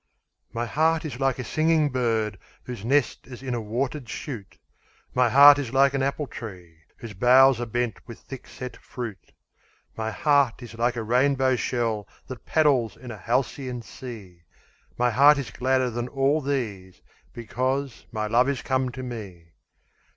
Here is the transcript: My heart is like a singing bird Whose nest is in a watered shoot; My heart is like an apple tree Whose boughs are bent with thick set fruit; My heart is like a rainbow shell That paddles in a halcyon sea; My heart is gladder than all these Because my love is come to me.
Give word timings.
My 0.51 0.65
heart 0.65 1.05
is 1.05 1.19
like 1.19 1.37
a 1.37 1.43
singing 1.43 1.89
bird 1.91 2.39
Whose 2.63 2.83
nest 2.83 3.27
is 3.27 3.43
in 3.43 3.53
a 3.53 3.61
watered 3.61 4.09
shoot; 4.09 4.57
My 5.13 5.29
heart 5.29 5.59
is 5.59 5.71
like 5.71 5.93
an 5.93 6.01
apple 6.01 6.25
tree 6.25 6.79
Whose 6.97 7.13
boughs 7.13 7.61
are 7.61 7.67
bent 7.67 8.07
with 8.07 8.17
thick 8.17 8.47
set 8.47 8.75
fruit; 8.77 9.31
My 9.95 10.09
heart 10.09 10.63
is 10.63 10.73
like 10.73 10.95
a 10.95 11.03
rainbow 11.03 11.55
shell 11.55 12.07
That 12.25 12.47
paddles 12.47 12.97
in 12.97 13.11
a 13.11 13.17
halcyon 13.17 13.83
sea; 13.83 14.41
My 14.97 15.11
heart 15.11 15.37
is 15.37 15.51
gladder 15.51 15.91
than 15.91 16.07
all 16.07 16.41
these 16.41 17.03
Because 17.31 18.07
my 18.11 18.25
love 18.25 18.49
is 18.49 18.63
come 18.63 18.89
to 18.93 19.03
me. 19.03 19.51